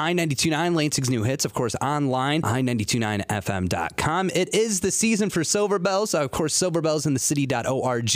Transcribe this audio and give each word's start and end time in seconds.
I929 0.00 0.74
Lansing's 0.74 1.10
new 1.10 1.24
hits, 1.24 1.44
of 1.44 1.52
course, 1.52 1.76
online, 1.76 2.40
i929fm.com. 2.40 4.30
It 4.34 4.54
is 4.54 4.80
the 4.80 4.90
season 4.90 5.28
for 5.28 5.44
Silver 5.44 5.78
Bells. 5.78 6.14
Of 6.14 6.30
course, 6.30 6.58
silverbellsinthecity.org 6.58 8.08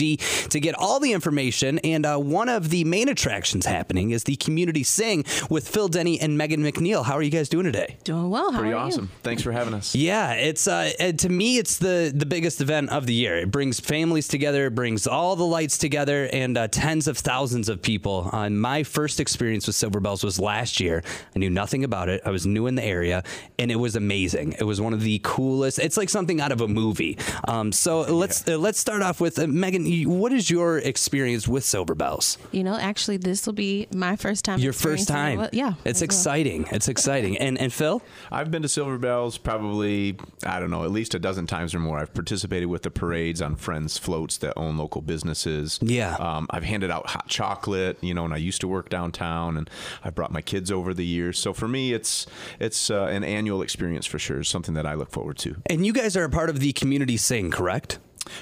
to 0.50 0.60
get 0.60 0.74
all 0.78 0.98
the 0.98 1.12
information. 1.12 1.78
And 1.80 2.06
uh, 2.06 2.16
one 2.16 2.48
of 2.48 2.70
the 2.70 2.84
main 2.84 3.10
attractions 3.10 3.66
happening 3.66 4.12
is 4.12 4.24
the 4.24 4.36
Community 4.36 4.82
Sing 4.82 5.26
with 5.50 5.68
Phil 5.68 5.88
Denny 5.88 6.18
and 6.18 6.38
Meagan 6.38 6.62
McNeal. 6.62 7.04
How 7.04 7.18
are 7.18 7.22
you 7.22 7.30
guys 7.30 7.50
doing 7.50 7.66
today? 7.66 7.98
Doing 8.04 8.30
well. 8.30 8.50
How 8.50 8.60
Pretty 8.60 8.72
are 8.72 8.86
awesome. 8.86 9.10
Thanks 9.22 9.42
for 9.42 9.52
having 9.52 9.74
us. 9.74 9.94
Yeah, 9.94 10.32
it's 10.32 10.66
uh, 10.66 10.90
uh, 10.98 11.12
to 11.12 11.28
me, 11.28 11.58
it's 11.58 11.76
the 11.76 12.10
the 12.14 12.24
biggest 12.24 12.62
event 12.62 12.90
of 12.90 13.06
the 13.06 13.12
year. 13.12 13.36
It 13.36 13.50
brings 13.50 13.78
families 13.78 14.26
together, 14.26 14.68
it 14.68 14.74
brings 14.74 15.06
all 15.06 15.36
the 15.36 15.44
lights 15.44 15.76
together, 15.76 16.30
and 16.32 16.56
uh, 16.56 16.68
tens 16.68 17.08
of 17.08 17.18
thousands 17.18 17.68
of 17.68 17.82
people. 17.82 18.30
Uh, 18.32 18.48
my 18.48 18.84
first 18.84 19.20
experience 19.20 19.66
with 19.66 19.76
Silver 19.76 20.00
Bells 20.00 20.24
was 20.24 20.40
last 20.40 20.80
year. 20.80 21.02
I 21.36 21.38
knew 21.38 21.50
nothing 21.50 21.73
about 21.82 22.08
it. 22.08 22.20
I 22.24 22.30
was 22.30 22.46
new 22.46 22.66
in 22.66 22.74
the 22.74 22.84
area, 22.84 23.22
and 23.58 23.70
it 23.70 23.76
was 23.76 23.96
amazing. 23.96 24.52
It 24.58 24.64
was 24.64 24.80
one 24.80 24.92
of 24.92 25.00
the 25.00 25.20
coolest. 25.24 25.78
It's 25.78 25.96
like 25.96 26.10
something 26.10 26.40
out 26.40 26.52
of 26.52 26.60
a 26.60 26.68
movie. 26.68 27.18
Um, 27.48 27.72
so 27.72 28.02
let's 28.02 28.46
uh, 28.46 28.58
let's 28.58 28.78
start 28.78 29.00
off 29.02 29.20
with 29.20 29.38
uh, 29.38 29.46
Meagan. 29.46 29.86
What 30.08 30.32
is 30.32 30.50
your 30.50 30.78
experience 30.78 31.48
with 31.48 31.64
Silver 31.64 31.94
Bells? 31.94 32.36
You 32.52 32.64
You 32.64 32.70
know, 32.70 32.78
actually, 32.78 33.18
this 33.18 33.44
will 33.44 33.52
be 33.52 33.86
my 33.94 34.16
first 34.16 34.42
time. 34.42 34.58
Your 34.58 34.72
first 34.72 35.06
time. 35.06 35.38
it. 35.40 35.52
Yeah, 35.52 35.74
it's 35.84 35.98
as 35.98 36.00
well. 36.00 36.04
exciting. 36.06 36.66
It's 36.72 36.88
exciting. 36.88 37.36
And 37.36 37.58
and 37.60 37.70
Phil, 37.70 38.00
I've 38.32 38.50
been 38.50 38.62
to 38.62 38.68
Silver 38.68 38.96
Bells 38.96 39.36
probably, 39.36 40.16
I 40.46 40.58
don't 40.60 40.70
know, 40.70 40.82
at 40.82 40.90
least 40.90 41.14
a 41.14 41.18
dozen 41.18 41.46
times 41.46 41.74
or 41.74 41.78
more. 41.78 41.98
I've 41.98 42.14
participated 42.14 42.70
with 42.70 42.80
the 42.80 42.90
parades 42.90 43.42
on 43.42 43.56
friends' 43.56 43.98
floats 43.98 44.38
that 44.38 44.54
own 44.56 44.78
local 44.78 45.02
businesses. 45.02 45.78
Yeah. 45.82 46.16
Um, 46.16 46.46
I've 46.48 46.64
handed 46.64 46.90
out 46.90 47.06
hot 47.06 47.28
chocolate, 47.28 47.98
you 48.00 48.14
know, 48.14 48.24
and 48.24 48.32
I 48.32 48.38
used 48.38 48.62
to 48.62 48.68
work 48.68 48.88
downtown 48.88 49.58
and 49.58 49.68
I've 50.02 50.14
brought 50.14 50.32
my 50.32 50.40
kids 50.40 50.72
over 50.72 50.94
the 50.94 51.04
years. 51.04 51.38
So 51.38 51.52
for 51.52 51.63
me, 51.68 51.92
it's 51.92 52.26
it's 52.58 52.90
uh, 52.90 53.04
an 53.04 53.24
annual 53.24 53.62
experience 53.62 54.06
for 54.06 54.18
sure, 54.18 54.42
something 54.44 54.74
that 54.74 54.86
I 54.86 54.94
look 54.94 55.10
forward 55.10 55.38
to. 55.38 55.56
and 55.66 55.84
you 55.84 55.92
guys 55.92 56.16
are 56.16 56.24
a 56.24 56.30
part 56.30 56.50
of 56.50 56.60
the 56.60 56.72
community 56.72 57.16
sing, 57.16 57.50
correct? 57.50 57.98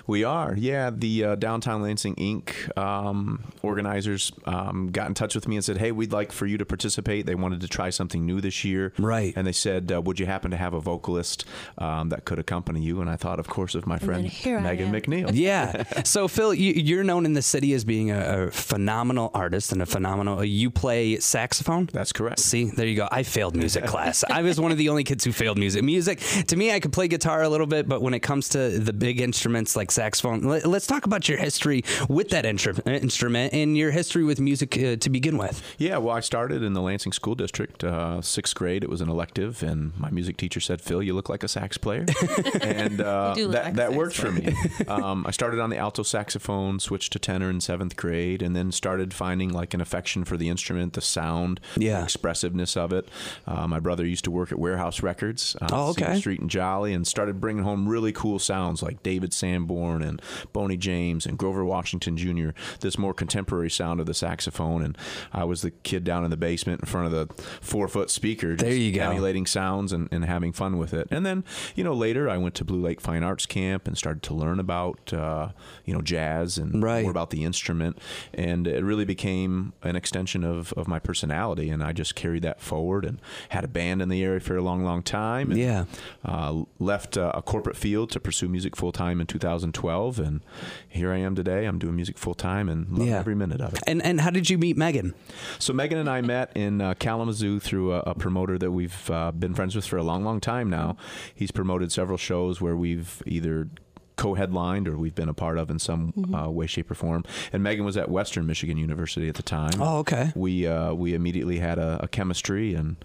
We 0.07 0.25
are, 0.25 0.55
yeah. 0.57 0.91
The 0.91 1.25
uh, 1.25 1.35
Downtown 1.37 1.83
Lansing 1.83 2.15
Inc. 2.17 2.77
Um, 2.79 3.43
organizers 3.63 4.33
um, 4.47 4.91
got 4.91 5.09
in 5.09 5.15
touch 5.15 5.35
with 5.35 5.49
me 5.49 5.57
and 5.57 5.65
said, 5.65 5.79
"Hey, 5.79 5.93
we'd 5.93 6.13
like 6.13 6.33
for 6.33 6.47
you 6.47 6.59
to 6.59 6.65
participate." 6.65 7.27
They 7.27 7.35
wanted 7.35 7.61
to 7.63 7.69
try 7.69 7.91
something 7.91 8.25
new 8.25 8.41
this 8.41 8.65
year, 8.65 8.93
Right. 8.99 9.33
And 9.37 9.47
they 9.47 9.53
said, 9.53 9.93
uh, 9.93 10.01
"Would 10.03 10.21
you 10.21 10.27
happen 10.27 10.51
to 10.51 10.57
have 10.57 10.75
a 10.75 10.81
vocalist 10.81 11.45
um, 11.79 12.09
that 12.11 12.25
could 12.25 12.39
accompany 12.39 12.83
you?" 12.83 13.01
And 13.01 13.09
I 13.11 13.17
thought, 13.17 13.39
of 13.39 13.49
course, 13.49 13.75
of 13.75 13.87
my 13.87 13.99
friend 13.99 14.25
Meagan. 14.25 14.93
McNeal. 14.93 15.31
Yeah. 15.43 15.85
So 16.05 16.29
Phil, 16.29 16.53
you, 16.55 16.73
you're 16.73 17.05
known 17.05 17.25
in 17.25 17.33
the 17.33 17.43
city 17.43 17.73
as 17.75 17.85
being 17.85 18.11
a, 18.11 18.47
a 18.47 18.51
phenomenal 18.51 19.31
artist 19.35 19.73
and 19.73 19.81
a 19.81 19.87
phenomenal. 19.87 20.45
You 20.45 20.71
play 20.71 21.19
saxophone. 21.21 21.89
That's 21.93 22.13
correct. 22.13 22.41
See, 22.41 22.65
there 22.65 22.87
you 22.87 22.97
go. 22.97 23.09
I 23.11 23.23
failed 23.23 23.57
music 23.57 23.85
class. 23.87 24.25
I 24.29 24.43
was 24.43 24.61
one 24.61 24.73
of 24.73 24.79
the 24.79 24.89
only 24.89 25.05
kids 25.05 25.25
who 25.25 25.33
failed 25.33 25.59
music. 25.59 25.83
Music 25.85 26.19
to 26.49 26.57
me, 26.57 26.73
I 26.73 26.81
could 26.81 26.93
play 26.93 27.09
guitar 27.09 27.43
a 27.43 27.49
little 27.49 27.67
bit, 27.67 27.89
but 27.89 28.03
when 28.03 28.15
it 28.15 28.21
comes 28.21 28.49
to 28.51 28.79
the 28.79 28.93
big 28.93 29.21
instruments 29.21 29.72
like 29.77 29.91
saxophone, 29.91 30.43
let, 30.43 30.65
us 30.67 30.87
talk 30.87 31.07
about 31.07 31.29
your 31.29 31.39
history 31.39 31.85
with 32.09 32.31
that 32.31 32.45
instru- 32.45 32.87
instrument 32.87 33.53
and 33.53 33.77
your 33.77 33.91
history 33.91 34.25
with 34.25 34.41
music 34.41 34.77
uh, 34.79 34.97
to 34.97 35.11
begin 35.11 35.39
with. 35.39 35.63
Yeah, 35.79 35.99
well, 35.99 36.15
I 36.17 36.21
started 36.21 36.63
in 36.63 36.73
the 36.73 36.81
Lansing 36.83 37.13
School 37.13 37.35
District, 37.35 37.83
uh, 37.85 38.21
sixth 38.23 38.55
grade. 38.55 38.83
It 38.85 38.91
was 38.91 39.01
an 39.01 39.09
elective, 39.09 39.63
and 39.63 39.93
my 39.99 40.11
music 40.11 40.37
teacher 40.37 40.61
said, 40.61 40.81
"Phil, 40.81 41.03
you 41.03 41.15
look 41.15 41.29
like 41.29 41.43
a 41.43 41.49
sax 41.49 41.77
player," 41.79 42.07
and 42.63 43.01
uh, 43.01 43.35
You 43.37 43.43
do 43.45 43.49
look 43.49 43.53
that 43.55 43.65
like 43.67 43.75
that 43.75 43.87
sax 43.89 43.97
worked 43.97 44.17
for 44.17 44.31
me. 44.33 44.55
um, 44.89 45.25
I 45.27 45.31
started 45.31 45.61
on 45.61 45.71
the 45.71 45.79
alto 45.79 46.03
saxophone, 46.03 46.79
switched 46.81 47.13
to 47.13 47.19
tenor 47.19 47.51
in 47.51 47.61
seventh 47.61 47.97
grade, 47.97 48.43
and 48.43 48.55
then 48.57 48.73
started 48.73 49.13
finding 49.15 49.51
like 49.53 49.75
an 49.75 49.81
affection 49.81 50.25
for 50.25 50.37
the 50.37 50.49
instrument, 50.49 50.93
the 50.95 51.01
sound, 51.01 51.61
Yeah. 51.77 51.99
the 51.99 52.05
expressiveness 52.05 52.77
of 52.77 52.93
it. 52.93 53.09
Uh, 53.47 53.67
my 53.67 53.81
brother 53.81 54.07
used 54.07 54.25
to 54.25 54.31
work 54.31 54.53
at 54.53 54.59
Warehouse 54.59 55.03
Records 55.03 55.57
on 55.61 55.69
Oh, 55.73 55.93
Cedar 55.93 56.11
okay. 56.11 56.19
Street 56.19 56.41
and 56.41 56.51
Jolly, 56.51 56.93
and 56.93 57.07
started 57.07 57.41
bringing 57.41 57.65
home 57.65 57.89
really 57.89 58.13
cool 58.13 58.39
sounds 58.39 58.83
like 58.83 59.03
David 59.03 59.33
Sanborn 59.67 60.03
and 60.03 60.21
Boney 60.53 60.77
James 60.77 61.25
and 61.27 61.39
Grover 61.39 61.65
Washington 61.65 62.17
Jr. 62.17 62.51
This 62.81 62.99
more 62.99 63.15
contemporary 63.15 63.71
sound 63.71 64.01
of 64.01 64.07
the 64.07 64.15
saxophone, 64.15 64.83
and 64.83 64.99
I 65.33 65.45
was 65.45 65.63
the 65.63 65.71
kid 65.71 66.05
down 66.05 66.25
in 66.25 66.31
the 66.31 66.37
basement 66.37 66.81
in 66.83 66.87
front 66.87 67.07
of 67.07 67.13
the 67.13 67.43
four 67.61 67.87
foot 67.89 68.11
speaker, 68.11 68.55
just 68.57 68.65
There 68.65 68.75
you 68.75 68.93
go. 68.93 69.03
emulating 69.03 69.47
sounds 69.47 69.93
and, 69.93 70.09
and 70.11 70.25
having 70.25 70.53
fun 70.53 70.79
with 70.79 70.93
it. 70.93 71.07
And 71.11 71.25
then, 71.25 71.45
you 71.77 71.85
know, 71.85 71.95
later 71.95 72.29
I 72.29 72.37
went 72.39 72.55
to 72.57 72.65
Blue 72.65 72.81
Lake 72.81 73.01
Fine 73.01 73.23
Arts 73.23 73.47
Camp 73.47 73.87
and 73.87 73.97
started 73.97 74.23
to 74.25 74.35
learn 74.35 74.59
about, 74.59 75.13
uh, 75.13 75.51
you 75.85 75.95
know, 75.95 76.03
jazz 76.03 76.59
and 76.59 76.83
Right. 76.83 77.03
more 77.03 77.11
about 77.11 77.31
the 77.31 77.45
instrument, 77.45 77.99
and 78.35 78.67
it 78.67 78.83
really 78.85 79.05
became 79.05 79.73
an 79.83 79.95
extension 79.95 80.43
of, 80.45 80.73
of 80.73 80.89
my 80.89 80.99
personality, 80.99 81.71
and 81.71 81.83
I 81.85 81.93
just 81.93 82.15
carried 82.17 82.43
that 82.43 82.61
forward 82.61 83.05
and 83.05 83.21
had 83.51 83.63
a 83.65 83.69
band 83.69 84.03
in 84.03 84.09
the 84.09 84.23
area 84.25 84.41
for 84.41 84.57
a 84.57 84.63
long, 84.63 84.83
long 84.85 85.03
time. 85.03 85.51
And, 85.51 85.61
Yeah. 85.61 85.85
uh, 86.25 86.65
left 86.81 87.17
uh, 87.17 87.31
a 87.35 87.43
corporate 87.43 87.77
field 87.77 88.11
to 88.11 88.21
pursue 88.21 88.49
music 88.49 88.75
full 88.77 88.93
time 88.93 89.21
in 89.21 89.27
2012, 89.61 90.19
and 90.19 90.41
here 90.89 91.13
I 91.13 91.19
am 91.19 91.35
today. 91.35 91.67
I'm 91.67 91.79
doing 91.79 91.95
music 91.97 92.19
full 92.19 92.35
time 92.35 92.69
and 92.69 92.89
love 92.99 93.07
Yeah. 93.09 93.19
every 93.19 93.35
minute 93.35 93.61
of 93.61 93.75
it. 93.75 93.81
And 93.87 94.03
and 94.03 94.21
how 94.21 94.31
did 94.31 94.49
you 94.51 94.59
meet 94.59 94.77
Meagan? 94.77 95.15
So 95.59 95.73
Meagan 95.73 95.99
and 95.99 96.09
I 96.09 96.21
met 96.23 96.53
in 96.57 96.81
uh, 96.81 96.95
Kalamazoo 96.95 97.61
through 97.61 97.93
a, 97.95 98.01
a 98.01 98.15
promoter 98.15 98.59
that 98.59 98.71
we've 98.71 99.11
uh, 99.11 99.31
been 99.33 99.55
friends 99.55 99.77
with 99.77 99.87
for 99.87 99.97
a 99.99 100.03
long, 100.03 100.25
long 100.25 100.41
time 100.41 100.71
now. 100.71 100.97
He's 101.35 101.51
promoted 101.51 101.93
several 101.93 102.19
shows 102.19 102.61
where 102.61 102.77
we've 102.77 103.23
either 103.27 103.69
co-headlined 104.17 104.87
or 104.89 104.97
we've 104.97 105.15
been 105.15 105.29
a 105.29 105.35
part 105.35 105.59
of 105.59 105.71
in 105.71 105.79
some 105.79 106.13
uh, 106.35 106.49
way, 106.51 106.67
shape, 106.67 106.91
or 106.91 106.95
form. 106.95 107.25
And 107.53 107.63
Meagan 107.63 107.85
was 107.85 107.97
at 107.97 108.11
Western 108.11 108.47
Michigan 108.47 108.77
University 108.77 109.29
at 109.29 109.35
the 109.37 109.43
time. 109.43 109.81
Oh, 109.81 109.99
okay. 109.99 110.33
We 110.35 110.67
uh, 110.67 110.93
we 110.95 111.15
immediately 111.15 111.59
had 111.59 111.79
a, 111.79 111.99
a 112.03 112.09
chemistry, 112.09 112.75
and 112.75 112.97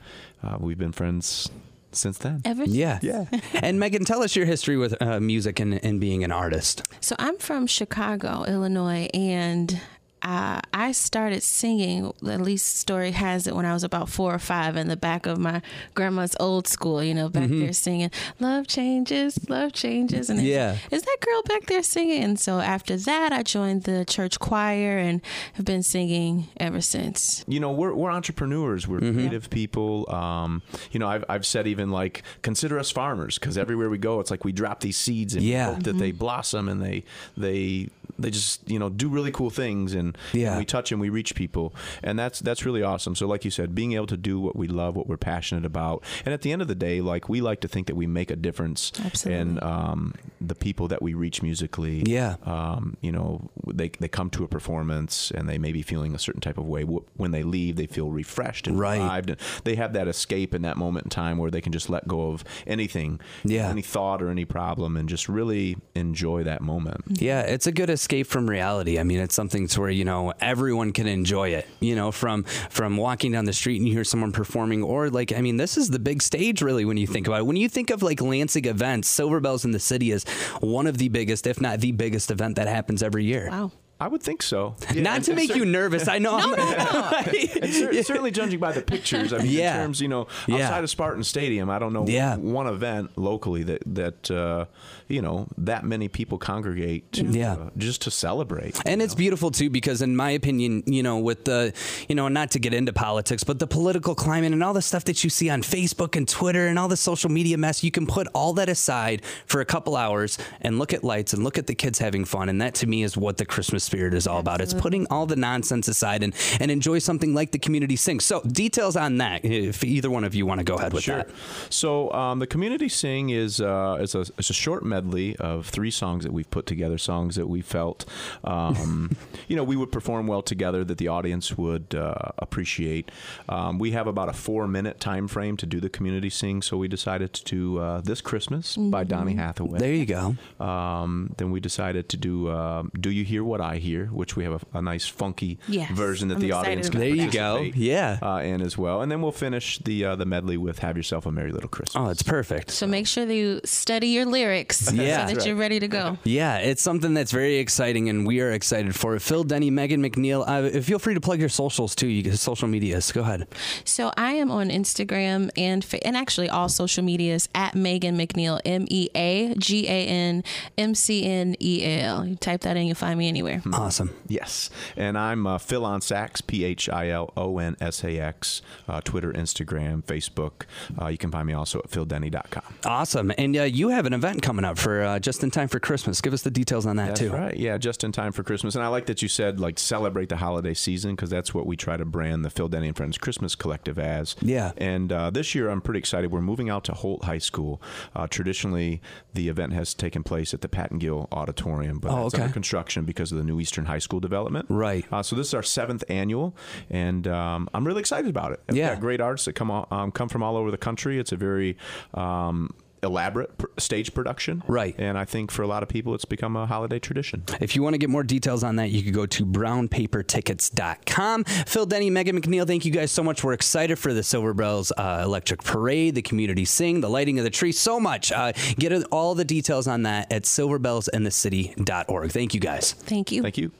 uh, 0.43 0.57
we've 0.59 0.77
been 0.77 0.91
friends 0.91 1.49
since 1.91 2.17
then. 2.17 2.41
Ever 2.45 2.63
Yeah. 2.65 2.99
Yeah. 3.01 3.25
and 3.53 3.79
Meagan, 3.79 4.05
tell 4.05 4.23
us 4.23 4.35
your 4.35 4.45
history 4.45 4.77
with 4.77 4.99
uh, 5.01 5.19
music 5.19 5.59
and, 5.59 5.83
and 5.83 5.99
being 5.99 6.23
an 6.23 6.31
artist. 6.31 6.83
So 7.01 7.15
I'm 7.19 7.37
from 7.37 7.67
Chicago, 7.67 8.43
Illinois, 8.45 9.09
and 9.13 9.79
uh, 10.23 10.59
I 10.73 10.91
started 10.94 11.44
singing. 11.44 12.11
At 12.28 12.41
least 12.41 12.75
story 12.78 13.11
has 13.11 13.47
it 13.47 13.55
when 13.55 13.66
I 13.66 13.73
was 13.73 13.83
about 13.83 14.09
four 14.09 14.33
or 14.33 14.39
five 14.39 14.75
in 14.75 14.88
the 14.88 14.97
back 14.97 15.25
of 15.25 15.38
my 15.38 15.61
grandma's 15.94 16.35
old 16.39 16.67
school. 16.67 17.03
You 17.03 17.13
know, 17.13 17.29
back 17.29 17.44
Mm-hmm. 17.50 17.59
there 17.61 17.73
singing 17.73 18.11
"Love 18.39 18.67
Changes, 18.67 19.47
Love 19.50 19.73
Changes," 19.73 20.29
and 20.29 20.41
Yeah. 20.41 20.77
is 20.91 21.03
that 21.03 21.17
girl 21.22 21.41
back 21.44 21.67
there 21.67 21.83
singing? 21.83 22.23
And 22.23 22.39
so 22.39 22.59
after 22.59 22.97
that, 22.97 23.31
I 23.31 23.44
joined 23.44 23.83
the 23.83 24.06
church 24.06 24.39
choir 24.39 24.97
and 24.97 25.22
have 25.53 25.66
been 25.66 25.83
singing 25.83 26.47
ever 26.57 26.81
since. 26.81 27.45
you 27.47 27.59
know 27.59 27.72
we're, 27.72 27.94
we're 27.94 28.11
entrepreneurs 28.11 28.88
we're 28.88 29.00
Mm-hmm. 29.00 29.13
creative 29.13 29.50
people 29.50 30.09
um, 30.13 30.61
you 30.91 31.00
know 31.00 31.07
I've, 31.07 31.23
I've 31.29 31.45
said 31.45 31.67
even 31.67 31.91
like 31.91 32.23
consider 32.41 32.79
us 32.79 32.89
farmers 32.91 33.38
because 33.38 33.57
everywhere 33.57 33.89
we 33.89 33.97
go 34.00 34.19
it's 34.19 34.31
like 34.31 34.44
we 34.44 34.51
drop 34.51 34.79
these 34.81 34.97
seeds 34.97 35.35
and 35.35 35.44
Yeah. 35.44 35.73
hope 35.73 35.83
that 35.83 35.97
they 35.97 36.11
blossom 36.11 36.67
and 36.67 36.81
they 36.81 37.03
they 37.38 37.89
they 38.19 38.29
just 38.31 38.69
you 38.69 38.79
know 38.79 38.89
do 38.89 39.07
really 39.09 39.31
cool 39.31 39.50
things 39.50 39.94
and 39.94 40.06
Yeah. 40.34 40.51
when 40.51 40.59
we 40.59 40.66
touch 40.66 40.91
and 40.91 41.00
we 41.01 41.09
reach 41.09 41.35
people 41.35 41.73
and 42.03 42.18
that's 42.18 42.40
that's 42.40 42.66
really 42.66 42.84
awesome 42.84 43.16
so 43.16 43.28
like 43.28 43.45
you 43.45 43.51
said 43.51 43.73
being 43.75 43.94
able 43.94 44.07
to 44.07 44.18
do 44.18 44.40
what 44.40 44.56
we 44.56 44.68
love 44.68 44.95
what 44.95 45.07
we're 45.07 45.18
passionate 45.18 45.66
about 45.66 46.03
and 46.25 46.34
at 46.34 46.41
the 46.41 46.51
end 46.51 46.62
of 46.62 46.68
the 46.68 46.75
day 46.75 47.01
like 47.01 47.28
we 47.29 47.41
like 47.41 47.62
to 47.62 47.68
think 47.68 47.88
that 47.88 47.95
we 47.95 48.07
make 48.07 48.29
a 48.31 48.35
difference 48.35 48.91
Absolutely. 49.03 49.41
in 49.41 49.63
um, 49.63 50.13
the 50.41 50.56
people 50.56 50.88
that 50.88 51.01
we 51.01 51.13
reach 51.13 51.41
musically 51.41 52.03
Yeah. 52.06 52.35
um, 52.44 52.95
you 53.01 53.12
know, 53.12 53.50
they, 53.68 53.90
they 54.00 54.07
come 54.07 54.29
to 54.31 54.44
a 54.44 54.47
performance 54.47 55.31
and 55.31 55.47
they 55.50 55.57
may 55.57 55.72
be 55.72 55.81
feeling 55.81 56.13
a 56.16 56.19
certain 56.19 56.41
type 56.41 56.57
of 56.57 56.66
way. 56.66 56.84
When 56.84 57.31
they 57.31 57.44
leave, 57.44 57.75
they 57.75 57.88
feel 57.88 58.09
refreshed 58.12 58.68
and 58.68 58.79
Right. 58.79 58.97
revived. 59.00 59.29
And 59.31 59.39
they 59.63 59.75
have 59.75 59.94
that 59.94 60.07
escape 60.07 60.53
in 60.53 60.62
that 60.63 60.78
moment 60.78 61.06
in 61.06 61.09
time 61.09 61.38
where 61.38 61.50
they 61.51 61.62
can 61.62 61.72
just 61.72 61.89
let 61.89 62.07
go 62.07 62.31
of 62.31 62.44
anything, 62.66 63.19
Yeah. 63.44 63.69
any 63.69 63.81
thought 63.81 64.22
or 64.22 64.29
any 64.29 64.45
problem, 64.45 64.95
and 64.97 65.07
just 65.09 65.28
really 65.28 65.78
enjoy 65.95 66.44
that 66.44 66.62
moment. 66.62 67.03
Yeah, 67.07 67.41
it's 67.41 67.68
a 67.68 67.72
good 67.72 67.89
escape 67.89 68.28
from 68.28 68.50
reality. 68.50 69.00
I 69.00 69.03
mean, 69.03 69.19
it's 69.19 69.35
something 69.35 69.68
to 69.68 69.81
where 69.81 69.89
you 69.97 70.05
know 70.05 70.33
everyone 70.39 70.93
can 70.93 71.07
enjoy 71.07 71.49
it. 71.49 71.67
You 71.79 71.95
know, 71.95 72.11
from 72.11 72.43
from 72.69 72.97
walking 72.97 73.31
down 73.31 73.45
the 73.45 73.53
street 73.53 73.77
and 73.77 73.87
you 73.87 73.93
hear 73.93 74.03
someone 74.03 74.31
performing, 74.31 74.83
or 74.83 75.09
like, 75.09 75.33
I 75.33 75.41
mean, 75.41 75.57
this 75.57 75.77
is 75.77 75.89
the 75.89 75.99
big 75.99 76.21
stage, 76.21 76.61
really. 76.61 76.85
When 76.85 76.97
you 76.97 77.07
think 77.07 77.27
about 77.27 77.41
it, 77.41 77.45
when 77.45 77.55
you 77.55 77.69
think 77.69 77.89
of 77.89 78.03
like 78.03 78.21
Lansing 78.21 78.65
events, 78.65 79.07
Silver 79.09 79.39
Bells 79.39 79.65
in 79.65 79.71
the 79.71 79.79
City 79.79 80.11
is 80.11 80.23
one 80.61 80.88
of 80.88 80.97
the 80.97 81.09
biggest, 81.09 81.47
if 81.47 81.59
not 81.59 81.79
the 81.79 81.91
biggest, 81.91 82.31
event 82.31 82.55
that 82.57 82.67
happens 82.67 83.01
every 83.01 83.25
year. 83.25 83.49
Wow. 83.49 83.71
I 83.99 84.07
would 84.07 84.21
think 84.21 84.44
so. 84.44 84.75
Yeah, 84.94 85.01
Not 85.01 85.15
and- 85.17 85.25
to 85.25 85.31
and 85.31 85.35
make 85.38 85.51
cer- 85.51 85.57
you 85.57 85.65
nervous, 85.65 86.07
I 86.07 86.19
know. 86.19 86.38
No, 86.38 86.44
I'm, 86.44 86.51
no, 86.51 87.61
no. 87.61 87.67
cer- 87.71 88.03
certainly 88.03 88.31
judging 88.31 88.59
by 88.59 88.71
the 88.71 88.81
pictures, 88.81 89.33
I 89.33 89.39
mean, 89.39 89.47
Yeah. 89.47 89.75
in 89.77 89.83
terms, 89.85 90.01
you 90.01 90.07
know, 90.07 90.27
Yeah. 90.47 90.55
outside 90.65 90.83
of 90.83 90.89
Spartan 90.89 91.23
Stadium, 91.23 91.69
I 91.69 91.79
don't 91.79 91.94
know 91.94 92.05
Yeah. 92.07 92.35
one 92.38 92.67
event 92.67 93.17
locally 93.17 93.63
that 93.63 93.81
that 93.85 94.29
uh, 94.31 94.65
you 95.07 95.21
know 95.21 95.47
that 95.57 95.83
many 95.85 96.07
people 96.09 96.38
congregate 96.38 97.11
to 97.13 97.25
Yeah. 97.25 97.53
uh, 97.53 97.69
just 97.77 98.01
to 98.03 98.11
celebrate. 98.11 98.79
And 98.85 99.01
you 99.01 99.05
it's 99.05 99.13
know? 99.13 99.17
beautiful 99.17 99.51
too 99.51 99.69
because, 99.69 100.01
in 100.01 100.15
my 100.15 100.31
opinion, 100.31 100.83
you 100.85 101.01
know, 101.03 101.17
with 101.17 101.45
the, 101.45 101.73
you 102.07 102.15
know, 102.15 102.27
not 102.27 102.51
to 102.51 102.59
get 102.59 102.73
into 102.73 102.93
politics, 102.93 103.43
but 103.43 103.59
the 103.59 103.67
political 103.67 104.13
climate 104.15 104.53
and 104.53 104.63
all 104.63 104.73
the 104.73 104.81
stuff 104.81 105.05
that 105.05 105.23
you 105.23 105.29
see 105.29 105.50
on 105.50 105.61
Facebook 105.63 106.15
and 106.15 106.27
Twitter 106.27 106.67
and 106.67 106.77
all 106.77 106.88
the 106.88 106.97
social 106.97 107.31
media 107.31 107.57
mess, 107.57 107.83
you 107.83 107.91
can 107.91 108.05
put 108.05 108.27
all 108.33 108.53
that 108.53 108.69
aside 108.69 109.21
for 109.45 109.61
a 109.61 109.65
couple 109.65 109.95
hours 109.95 110.38
and 110.61 110.77
look 110.79 110.93
at 110.93 111.03
lights 111.03 111.33
and 111.33 111.43
look 111.43 111.57
at 111.57 111.67
the 111.67 111.75
kids 111.75 112.00
having 112.00 112.25
fun. 112.25 112.50
And 112.50 112.61
that 112.61 112.75
to 112.75 112.88
me 112.88 113.01
is 113.03 113.15
what 113.17 113.38
the 113.38 113.45
Christmas 113.45 113.87
spirit 113.88 114.13
is 114.13 114.28
all 114.28 114.39
about. 114.39 114.62
It's 114.62 114.74
putting 114.74 115.07
all 115.10 115.25
the 115.25 115.36
nonsense 115.36 115.88
aside 115.88 116.22
and, 116.22 116.34
and 116.60 116.69
enjoy 116.69 117.00
something 117.00 117.34
like 117.34 117.51
the 117.51 117.60
community 117.60 117.95
sing. 117.95 118.19
So, 118.19 118.42
details 118.42 118.95
on 118.95 119.18
that, 119.18 119.44
if 119.44 119.84
either 119.84 120.12
one 120.12 120.24
of 120.24 120.36
you 120.36 120.45
want 120.45 120.60
to 120.60 120.63
go 120.63 120.75
ahead 120.75 120.94
with 120.94 121.06
that. 121.06 121.12
Sure. 121.12 121.24
that. 121.24 121.74
So 121.74 122.12
um, 122.13 122.39
the 122.39 122.48
community 122.48 122.89
sing 122.89 123.30
is 123.30 123.60
uh, 123.60 123.98
is 124.00 124.13
a, 124.13 124.22
it's 124.38 124.50
a 124.50 124.54
short 124.54 124.84
medley 124.84 125.36
of 125.38 125.68
three 125.68 125.92
songs 125.92 126.24
that 126.24 126.34
we've 126.34 126.50
put 126.50 126.66
together, 126.66 126.98
songs 126.98 127.36
that 127.36 127.48
we 127.48 127.62
felt, 127.62 128.06
um, 128.44 129.16
you 129.48 129.56
know, 129.56 129.63
we 129.63 129.75
would 129.75 129.92
perform 129.92 130.28
well 130.28 130.42
together, 130.42 130.84
that 130.84 130.98
the 130.98 131.07
audience 131.07 131.57
would 131.57 131.95
uh, 131.95 132.16
appreciate. 132.38 133.10
Um, 133.50 133.80
we 133.80 133.92
have 133.92 134.07
about 134.07 134.30
a 134.30 134.34
four 134.34 134.68
minute 134.68 135.00
time 135.00 135.28
frame 135.28 135.57
to 135.57 135.66
do 135.66 135.80
the 135.80 135.89
community 135.89 136.30
sing, 136.30 136.62
so 136.62 136.78
we 136.78 136.88
decided 136.88 137.34
to 137.34 137.44
do 137.45 137.80
uh, 137.80 138.01
this 138.01 138.22
Christmas 138.22 138.78
by 138.78 139.04
Donny 139.04 139.36
Hathaway. 139.36 139.80
There 139.80 139.94
you 139.94 140.06
go. 140.06 140.36
Um, 140.63 141.34
then 141.38 141.51
we 141.51 141.60
decided 141.60 142.10
to 142.10 142.18
do 142.18 142.50
um, 142.51 142.92
"Do 143.00 143.10
You 143.10 143.24
Hear 143.24 143.44
What 143.44 143.62
I 143.62 143.76
Hear," 143.79 144.07
which 144.07 144.35
we 144.35 144.44
have 144.44 144.63
a, 144.74 144.77
a 144.77 144.81
nice 144.81 145.07
funky 145.07 145.59
Yes, 145.68 145.91
version 145.91 146.27
that 146.29 146.35
I'm 146.35 146.41
the 146.41 146.51
audience 146.53 146.88
about 146.88 146.91
can 146.91 147.00
There 147.01 147.25
you 147.25 147.31
go. 147.31 147.62
Yeah. 147.75 148.18
uh, 148.21 148.38
in 148.44 148.62
as 148.62 148.77
well. 148.77 149.01
And 149.01 149.12
then 149.12 149.21
we'll 149.21 149.31
finish 149.31 149.79
the 149.79 150.06
uh, 150.06 150.15
the 150.15 150.25
medley 150.25 150.57
with 150.57 150.79
"Have 150.79 150.97
Yourself 150.97 151.25
a 151.25 151.31
Merry 151.31 151.51
Little 151.51 151.69
Christmas." 151.69 151.95
Oh, 151.95 152.09
it's 152.09 152.24
perfect. 152.24 152.71
So 152.71 152.88
make 152.88 153.07
sure 153.07 153.25
that 153.25 153.33
you 153.35 153.62
study 153.63 154.07
your 154.07 154.25
lyrics 154.25 154.91
Yeah. 154.97 155.27
so 155.27 155.33
that 155.35 155.45
you're 155.45 155.56
ready 155.56 155.79
to 155.79 155.88
go. 155.88 156.18
Yeah, 156.24 156.57
it's 156.57 156.81
something 156.81 157.13
that's 157.13 157.31
very 157.31 157.57
exciting, 157.57 158.09
and 158.09 158.25
we 158.25 158.41
are 158.41 158.51
excited 158.51 158.95
for 158.95 159.15
it. 159.15 159.21
Phil, 159.21 159.44
Denny, 159.44 159.69
Meagan 159.69 160.01
McNeal, 160.03 160.44
uh, 160.47 160.81
feel 160.81 161.00
free 161.00 161.13
to 161.13 161.21
plug 161.21 161.39
your 161.39 161.50
socials 161.50 161.95
too. 161.95 162.07
You 162.07 162.24
get 162.24 162.38
social 162.38 162.68
medias. 162.68 163.12
Go 163.12 163.21
ahead. 163.21 163.47
So 163.83 164.12
I 164.18 164.31
am 164.33 164.51
on 164.51 164.69
Instagram 164.69 165.50
and 165.57 165.83
fa- 165.83 166.06
and 166.06 166.15
actually 166.18 166.50
all 166.50 166.69
social 166.69 167.03
medias 167.03 167.47
at 167.56 167.75
Meagan 167.75 168.18
McNeal 168.18 168.59
M 168.65 168.85
E 168.89 169.09
A 169.15 169.53
G 169.56 169.88
A 169.88 170.06
N 170.07 170.44
M 170.77 170.95
C 170.95 171.25
N 171.25 171.56
E 171.62 171.83
L. 172.01 172.25
You 172.25 172.35
type 172.35 172.62
that 172.62 172.77
in, 172.77 172.85
you'll 172.88 172.95
find 172.95 173.18
me 173.19 173.27
anywhere. 173.27 173.62
Awesome. 173.73 174.13
Yes, 174.27 174.69
and 174.95 175.17
I'm 175.17 175.45
uh, 175.47 175.57
Phil 175.57 175.85
on 175.85 176.01
Sax, 176.01 176.41
P 176.41 176.63
H 176.63 176.89
I 176.89 177.09
L 177.09 177.31
O 177.37 177.57
N 177.59 177.75
S 177.81 178.03
A 178.03 178.17
X, 178.19 178.61
uh, 178.87 179.01
Twitter, 179.01 179.31
Instagram, 179.33 180.03
Facebook. 180.03 180.63
Uh, 181.01 181.07
you 181.07 181.17
can 181.17 181.31
find 181.31 181.47
me 181.47 181.53
also 181.53 181.79
at 181.79 181.89
phildenny.com. 181.89 182.63
Awesome. 182.85 183.31
And 183.37 183.55
uh, 183.57 183.63
you 183.63 183.89
have 183.89 184.05
an 184.05 184.13
event 184.13 184.41
coming 184.41 184.65
up 184.65 184.77
for 184.77 185.03
uh, 185.03 185.19
just 185.19 185.43
in 185.43 185.51
time 185.51 185.67
for 185.67 185.79
Christmas. 185.79 186.21
Give 186.21 186.33
us 186.33 186.41
the 186.41 186.51
details 186.51 186.85
on 186.85 186.95
that 186.97 187.07
That's 187.09 187.19
too. 187.21 187.31
right. 187.31 187.55
Yeah, 187.57 187.77
just 187.77 188.03
in 188.03 188.11
time 188.11 188.31
for 188.31 188.43
Christmas. 188.43 188.75
And 188.75 188.83
I 188.83 188.87
like 188.87 189.05
that 189.07 189.21
you 189.21 189.27
said 189.27 189.59
like 189.59 189.79
celebrate 189.79 190.29
the 190.29 190.37
holiday 190.37 190.73
season 190.73 191.15
because 191.15 191.29
that's 191.29 191.53
what 191.53 191.65
we 191.65 191.75
try 191.75 191.97
to 191.97 192.05
brand 192.05 192.43
the 192.45 192.49
Phil 192.49 192.67
Denny 192.67 192.87
and 192.87 192.97
Friends 192.97 193.17
Christmas 193.17 193.55
Collective 193.55 193.97
as. 193.99 194.35
Yeah. 194.41 194.71
And 194.77 195.11
uh, 195.11 195.29
this 195.29 195.55
year 195.55 195.69
I'm 195.69 195.81
pretty 195.81 195.99
excited. 195.99 196.31
We're 196.31 196.41
moving 196.41 196.69
out 196.69 196.83
to 196.85 196.93
Holt 196.93 197.23
High 197.25 197.37
School. 197.37 197.81
Uh, 198.15 198.27
traditionally, 198.27 199.01
the 199.33 199.49
event 199.49 199.73
has 199.73 199.93
taken 199.93 200.23
place 200.23 200.53
at 200.53 200.61
the 200.61 200.67
Pattengill 200.69 201.27
Auditorium, 201.31 201.99
but 201.99 202.11
Oh, 202.11 202.25
it's 202.25 202.35
okay. 202.35 202.43
under 202.43 202.53
construction 202.53 203.05
because 203.05 203.31
of 203.31 203.37
the 203.37 203.43
new 203.43 203.56
Eastern 203.59 203.86
High 203.86 204.00
School 204.00 204.19
development. 204.19 204.68
Right. 204.69 205.06
Uh, 205.12 205.24
so 205.24 205.36
this 205.36 205.48
is 205.48 205.54
our 205.54 205.63
seventh 205.63 206.04
annual, 206.09 206.56
and 206.89 207.27
um, 207.27 207.69
I'm 207.74 207.86
really 207.86 208.00
excited 208.00 208.30
about 208.30 208.51
it. 208.51 208.62
Yeah. 208.71 208.95
great 208.95 209.21
artists 209.21 209.45
that 209.45 209.54
come 209.54 209.71
all, 209.71 209.88
um, 209.92 210.12
come 210.12 210.30
from 210.30 210.44
all 210.44 210.57
over 210.57 210.71
the 210.71 210.77
country. 210.77 211.19
It's 211.19 211.31
a 211.31 211.38
very 211.38 211.77
um, 212.13 212.74
elaborate 213.03 213.57
pr- 213.57 213.67
stage 213.77 214.13
production, 214.13 214.63
Right. 214.67 214.95
And 214.97 215.17
I 215.17 215.25
think 215.25 215.51
for 215.51 215.61
a 215.61 215.67
lot 215.67 215.83
of 215.83 215.89
people, 215.89 216.13
it's 216.15 216.25
become 216.25 216.55
a 216.55 216.65
holiday 216.65 216.99
tradition. 216.99 217.44
If 217.61 217.75
you 217.75 217.83
want 217.83 217.94
to 217.94 217.97
get 217.97 218.09
more 218.09 218.23
details 218.23 218.63
on 218.63 218.77
that, 218.77 218.89
you 218.91 219.03
could 219.03 219.13
go 219.13 219.25
to 219.25 219.45
brownpapertickets.com. 219.45 221.44
Phil 221.44 221.85
Denny, 221.85 222.09
Meagan 222.09 222.39
McNeal, 222.41 222.65
thank 222.65 222.85
you 222.85 222.91
guys 222.91 223.11
so 223.11 223.23
much. 223.23 223.44
We're 223.44 223.53
excited 223.53 223.97
for 223.99 224.13
the 224.13 224.23
Silver 224.23 224.53
Bells 224.53 224.91
uh, 224.97 225.21
Electric 225.23 225.63
Parade, 225.63 226.15
the 226.15 226.21
community 226.21 226.65
sing, 226.65 227.01
the 227.01 227.09
lighting 227.09 227.38
of 227.39 227.44
the 227.44 227.49
tree, 227.49 227.71
so 227.71 227.99
much. 227.99 228.31
Uh, 228.31 228.53
get 228.77 228.88
all 229.11 229.35
the 229.35 229.45
details 229.45 229.88
on 229.88 230.03
that 230.03 230.31
at 230.31 230.43
silverbellsandthecity.org. 230.43 232.31
Thank 232.31 232.53
you 232.53 232.59
guys. 232.59 232.93
Thank 232.93 233.31
you. 233.31 233.41
Thank 233.41 233.57
you. 233.57 233.71